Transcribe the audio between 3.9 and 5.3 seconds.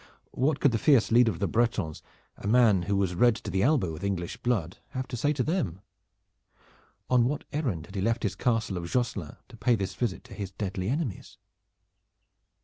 with English blood, have to